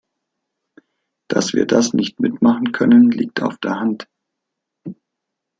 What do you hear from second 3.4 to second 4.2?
auf der Hand!